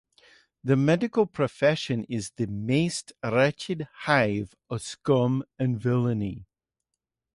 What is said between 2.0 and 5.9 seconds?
is the most wretched hive of scum and